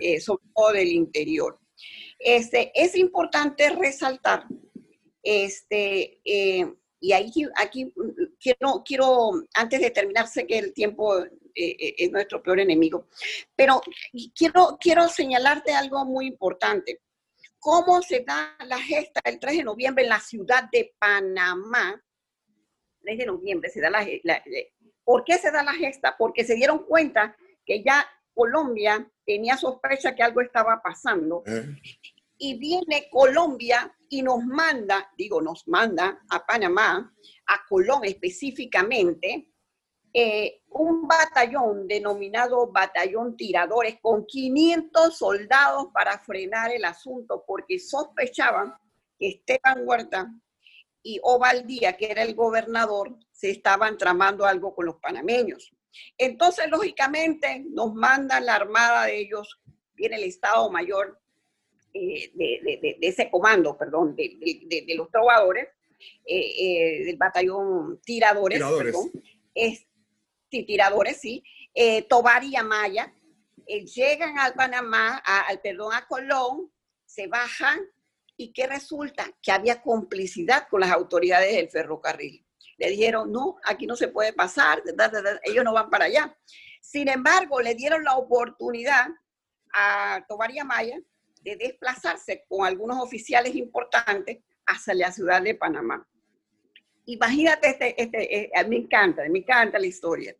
[0.00, 1.58] eh, sobre todo del interior.
[2.18, 4.44] Este, es importante resaltar,
[5.28, 7.92] este, eh, y aquí, aquí
[8.40, 13.08] quiero, quiero, antes de terminar, sé que el tiempo eh, eh, es nuestro peor enemigo,
[13.54, 13.82] pero
[14.34, 17.02] quiero, quiero señalarte algo muy importante.
[17.58, 22.02] ¿Cómo se da la gesta el 3 de noviembre en la ciudad de Panamá?
[23.02, 24.42] 3 de noviembre se da la, la
[25.04, 26.16] ¿Por qué se da la gesta?
[26.16, 27.36] Porque se dieron cuenta
[27.66, 31.42] que ya Colombia tenía sospecha que algo estaba pasando.
[31.46, 31.66] Eh.
[32.38, 37.14] Y viene Colombia y nos manda, digo, nos manda a Panamá,
[37.46, 39.52] a Colón específicamente,
[40.12, 48.74] eh, un batallón denominado Batallón Tiradores con 500 soldados para frenar el asunto porque sospechaban
[49.18, 50.32] que Esteban Huerta
[51.02, 55.72] y Ovaldía, que era el gobernador, se estaban tramando algo con los panameños.
[56.16, 59.60] Entonces, lógicamente, nos mandan la armada de ellos,
[59.94, 61.20] viene el Estado Mayor
[61.98, 65.68] eh, de, ese comando, perdón, de, los trovadores,
[66.24, 68.96] eh, eh, del batallón tiradores, tiradores.
[69.54, 69.86] es,
[70.50, 71.42] sí, tiradores, sí,
[72.08, 73.14] Tobar y Amaya,
[73.66, 76.72] llegan al Panamá, al perdón, a Colón,
[77.04, 77.80] se bajan
[78.36, 79.30] y ¿qué resulta?
[79.42, 82.44] Que había complicidad con las autoridades del ferrocarril
[82.78, 84.82] le dijeron, no, aquí no se puede pasar,
[85.42, 86.36] ellos no van para allá.
[86.80, 89.08] Sin embargo, le dieron la oportunidad
[89.74, 90.98] a Tobar y Maya
[91.50, 96.06] de desplazarse con algunos oficiales importantes hacia la ciudad de Panamá.
[97.06, 100.36] Imagínate, este, este, eh, me encanta, me encanta la historia.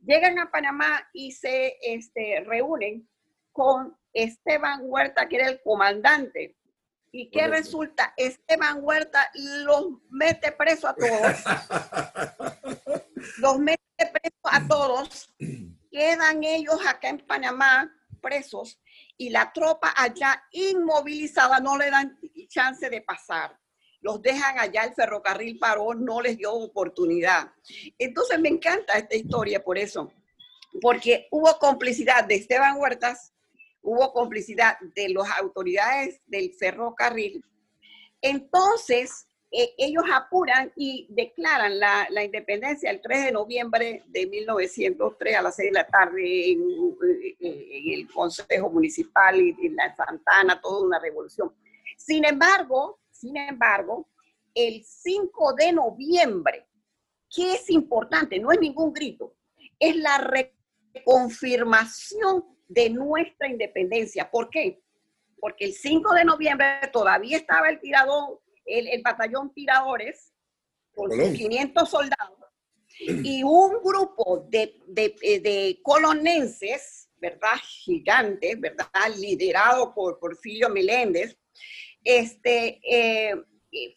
[0.00, 3.08] Llegan a Panamá y se este, reúnen
[3.52, 6.58] con Esteban Huerta, que era el comandante
[7.10, 8.12] ¿Y qué resulta?
[8.16, 11.44] Esteban Huerta los mete preso a todos.
[13.38, 15.34] los mete preso a todos.
[15.90, 17.90] Quedan ellos acá en Panamá
[18.20, 18.78] presos
[19.18, 23.58] y la tropa allá inmovilizada no le dan chance de pasar.
[24.00, 27.52] Los dejan allá, el ferrocarril paró, no les dio oportunidad.
[27.98, 30.10] Entonces me encanta esta historia por eso,
[30.80, 33.34] porque hubo complicidad de Esteban Huertas
[33.82, 37.44] hubo complicidad de las autoridades del ferrocarril.
[38.20, 45.42] Entonces, eh, ellos apuran y declaran la, independencia el 3 de noviembre de 1903 a
[45.42, 46.60] las 6 de la tarde en,
[47.40, 51.54] el Consejo Municipal y en la Santana, toda una revolución.
[51.96, 54.06] Sin embargo, sin embargo,
[54.54, 56.66] el 5 de noviembre,
[57.34, 59.34] que es importante, no es ningún grito,
[59.78, 64.30] es la reconfirmación de nuestra independencia.
[64.30, 64.82] ¿Por qué?
[65.40, 70.32] Porque el 5 de noviembre todavía estaba el tirador, el, batallón tiradores,
[70.94, 72.38] con sus 500 soldados,
[72.98, 77.56] y un grupo de, de, de, colonenses, ¿verdad?
[77.62, 78.86] Gigantes, ¿verdad?
[79.18, 81.36] Liderado por Porfirio Meléndez,
[82.02, 83.34] este, eh,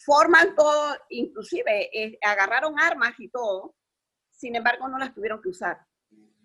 [0.03, 3.75] forman todo, inclusive eh, agarraron armas y todo,
[4.31, 5.79] sin embargo no las tuvieron que usar.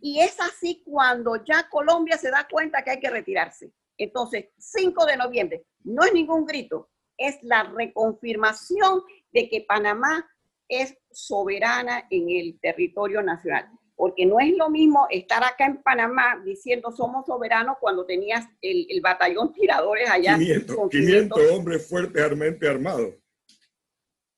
[0.01, 3.73] Y es así cuando ya Colombia se da cuenta que hay que retirarse.
[3.97, 9.03] Entonces, 5 de noviembre, no es ningún grito, es la reconfirmación
[9.33, 10.29] de que Panamá
[10.69, 13.69] es soberana en el territorio nacional.
[13.95, 19.01] Porque no es lo mismo estar acá en Panamá diciendo somos soberanos cuando tenías el,
[19.01, 20.37] batallón tiradores allá.
[20.37, 23.15] 500, 500 hombres fuertemente armados.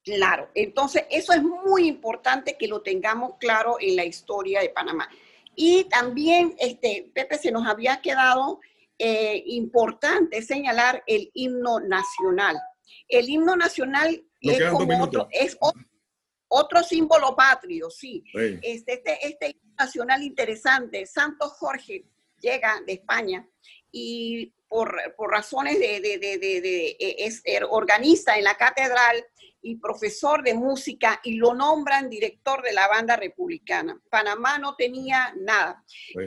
[0.01, 5.09] Claro, entonces eso es muy importante que lo tengamos claro en la historia de Panamá.
[5.55, 8.61] Y también, este, Pepe, se nos había quedado
[8.99, 12.59] eh, importante señalar el himno nacional.
[13.07, 15.57] El himno nacional es, como otro, es
[16.49, 18.23] otro, símbolo patrio, sí.
[18.61, 22.05] Este, este, este himno nacional interesante, Santo Jorge
[22.41, 23.47] llega de España
[23.91, 24.95] y por,
[25.31, 29.25] razones de, de, de, es organista en la catedral
[29.61, 33.99] y profesor de música y lo nombran director de la banda republicana.
[34.09, 35.83] Panamá no tenía nada.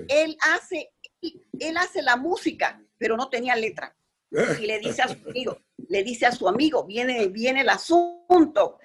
[0.08, 0.90] Él hace,
[1.58, 3.96] él hace la música, pero no tenía letra.
[4.60, 5.58] Y le dice a su amigo,
[5.88, 8.78] le dice a su amigo, viene, viene el asunto,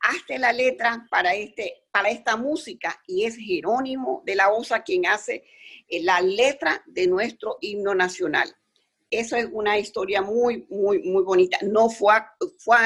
[0.00, 3.00] hazte la letra para, este, para esta música.
[3.06, 5.44] Y es Jerónimo de la Osa quien hace
[5.88, 8.54] eh, la letra de nuestro himno nacional.
[9.10, 11.58] Eso es una historia muy, muy, muy bonita.
[11.62, 12.14] No fue,
[12.58, 12.78] fue,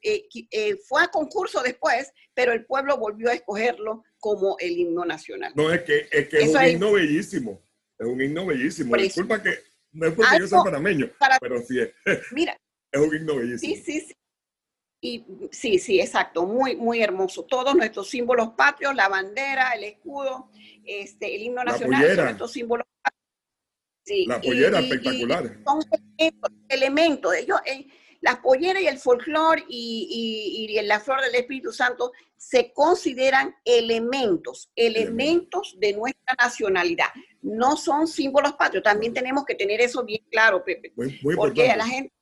[0.00, 5.04] eh, eh, fue a concurso después, pero el pueblo volvió a escogerlo como el himno
[5.04, 5.52] nacional.
[5.54, 7.60] No, es que es, que es un himno bellísimo.
[8.02, 8.96] Es un himno bellísimo.
[8.96, 9.58] Disculpa que
[9.92, 11.08] no es porque yo soy panameño,
[11.40, 11.92] pero sí es.
[12.32, 12.56] Mira.
[12.90, 13.74] es un himno bellísimo.
[13.76, 14.14] Sí, sí, sí.
[15.04, 17.44] Y sí, sí, exacto, muy, muy hermoso.
[17.44, 20.50] Todos nuestros símbolos patrios, la bandera, el escudo,
[20.84, 22.86] este, el himno nacional, son nuestros símbolos
[24.04, 25.58] Sí, la pollera espectacular.
[25.64, 25.80] son
[26.68, 27.34] elementos.
[27.34, 27.86] Ellos, eh,
[28.20, 32.12] las polleras y el folclore y, y, la flor del Espíritu Santo
[32.42, 37.06] se consideran elementos, elementos de nuestra nacionalidad.
[37.40, 38.82] No son símbolos patrios.
[38.82, 40.92] También tenemos que tener eso bien claro, Pepe.
[41.36, 42.12] porque a la gente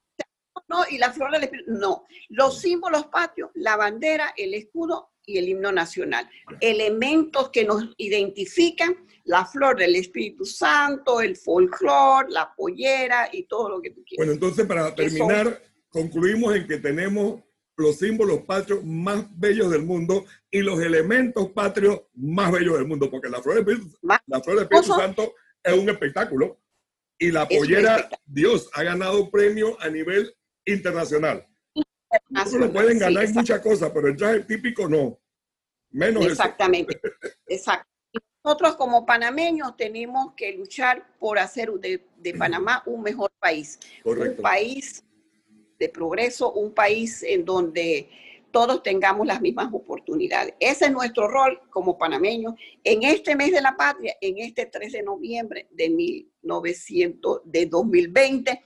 [0.69, 2.05] no, y la flor del Espíritu, no.
[2.29, 6.29] Los símbolos patrios, la bandera, el escudo y el himno nacional.
[6.61, 8.95] Elementos que nos identifican,
[9.25, 14.19] la flor del Espíritu Santo, el folclore, la pollera y todo lo que tú quieras.
[14.19, 17.41] Bueno, entonces para terminar, concluimos en que tenemos
[17.81, 23.11] los símbolos patrios más bellos del mundo y los elementos patrios más bellos del mundo,
[23.11, 26.61] porque la flor del Espíritu, la flor del Espíritu Santo es un espectáculo
[27.19, 31.47] y la pollera, Dios, ha ganado premio a nivel internacional.
[32.31, 35.19] No pueden ganar muchas cosas, pero el traje típico no.
[35.91, 37.01] Menos Exactamente,
[37.47, 37.89] exacto.
[38.43, 43.79] Nosotros como panameños tenemos que luchar por hacer de, de Panamá un mejor país.
[44.03, 45.05] Un país
[45.81, 48.09] de progreso, un país en donde
[48.53, 50.55] todos tengamos las mismas oportunidades.
[50.61, 52.55] Ese es nuestro rol como panameños
[52.85, 58.63] en este mes de la patria, en este 3 de noviembre de 1900, de 2020,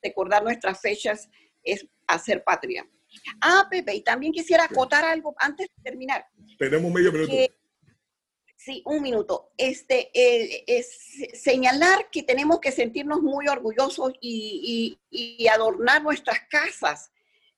[0.00, 1.28] Recordar, nuestras fechas
[1.62, 2.88] es hacer patria.
[3.40, 6.24] Ah, Pepe, y también quisiera acotar algo antes de terminar.
[6.58, 7.32] Tenemos medio minuto.
[8.68, 9.50] Sí, un minuto.
[9.56, 10.90] Este, eh, es
[11.32, 14.98] señalar que tenemos que sentirnos muy orgullosos y,
[15.50, 17.10] adornar nuestras casas,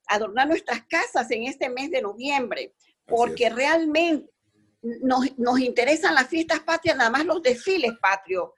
[0.07, 2.73] adornar nuestras casas en este mes de noviembre,
[3.05, 4.31] porque realmente
[4.81, 8.51] nos, nos, interesan las fiestas patrias, nada más los desfiles patrios.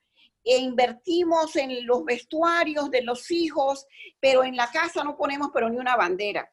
[0.43, 3.87] E invertimos en los vestuarios de los hijos,
[4.19, 6.47] pero en la casa no ponemos pero ni una bandera.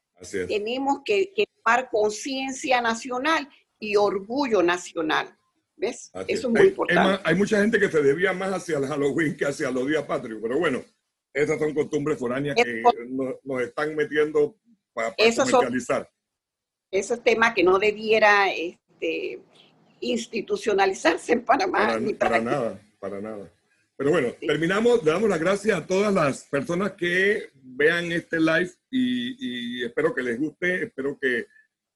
[0.48, 3.46] Tenemos que, que tomar conciencia nacional
[3.78, 5.36] y orgullo nacional.
[5.80, 6.10] ¿Ves?
[6.28, 7.22] Eso es muy importante.
[7.24, 10.38] Hay, mucha gente que se debía más hacia el Halloween que hacia los días patrios,
[10.42, 10.84] pero bueno,
[11.32, 14.56] esas son costumbres foráneas que nos, están metiendo
[14.92, 16.10] para, comercializar.
[16.90, 19.40] Eso es tema que no debiera este,
[20.00, 21.98] institucionalizarse en Panamá.
[22.18, 23.50] Para, nada, para nada.
[23.96, 28.70] Pero bueno, terminamos, le damos las gracias a todas las personas que vean este live
[28.90, 31.46] y, espero que les guste, espero que,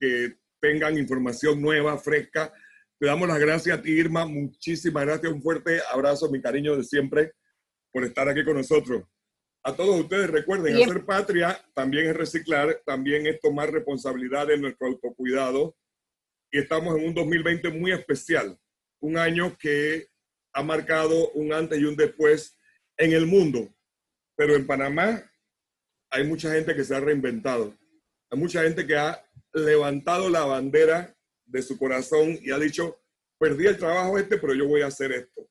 [0.00, 2.50] que tengan información nueva, fresca
[2.98, 4.26] te damos las gracias a ti, Irma.
[4.26, 5.32] Muchísimas gracias.
[5.32, 7.32] Un fuerte abrazo, mi cariño de siempre,
[7.92, 9.04] por estar aquí con nosotros.
[9.64, 14.88] A todos ustedes recuerden, hacer patria también es reciclar, también es tomar responsabilidad de nuestro
[14.88, 15.76] autocuidado.
[16.52, 18.58] Y estamos en un 2020 muy especial,
[19.00, 20.08] un año que
[20.52, 22.58] ha marcado un antes y un después
[22.96, 23.74] en el mundo.
[24.36, 25.30] Pero en Panamá
[26.10, 27.74] hay mucha gente que se ha reinventado.
[28.30, 31.13] Hay mucha gente que ha levantado la bandera
[31.46, 33.00] de su corazón y ha dicho,
[33.38, 35.48] perdí el trabajo este, pero yo voy a hacer esto.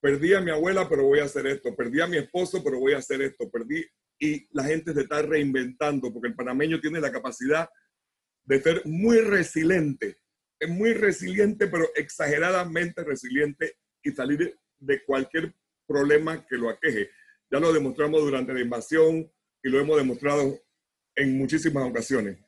[0.00, 1.76] Perdí a mi abuela, pero voy a hacer esto.
[1.76, 3.50] Perdí a mi esposo, pero voy a hacer esto.
[3.50, 3.84] Perdí.
[4.18, 7.68] Y la gente se está reinventando porque el panameño tiene la capacidad
[8.44, 10.18] de ser muy resiliente.
[10.58, 15.54] Es muy resiliente, pero exageradamente resiliente y salir de cualquier
[15.86, 17.10] problema que lo aqueje.
[17.50, 19.30] Ya lo demostramos durante la invasión
[19.62, 20.58] y lo hemos demostrado
[21.14, 22.38] en muchísimas ocasiones.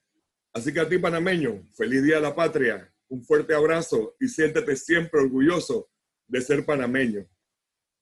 [0.52, 4.76] Así que a ti, panameño, feliz Día de la Patria, un fuerte abrazo y siéntete
[4.76, 5.90] siempre orgulloso
[6.26, 7.26] de ser panameño.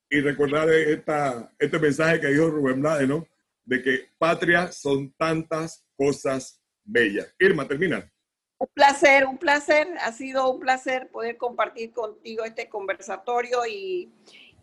[0.09, 3.26] Y recordar esta, este mensaje que dijo Rubén Blade, ¿no?
[3.64, 7.32] De que patria son tantas cosas bellas.
[7.38, 8.11] Irma, termina.
[8.59, 9.86] Un placer, un placer.
[10.01, 14.12] Ha sido un placer poder compartir contigo este conversatorio y,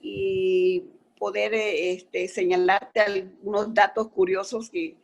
[0.02, 0.84] y
[1.18, 4.96] poder este, señalarte algunos datos curiosos que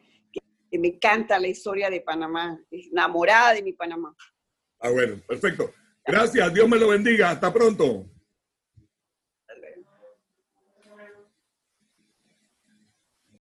[0.79, 4.15] me encanta la historia de Panamá, enamorada de mi Panamá.
[4.79, 5.71] Ah, bueno, perfecto.
[6.05, 7.31] Gracias, Dios me lo bendiga.
[7.31, 8.12] Hasta pronto.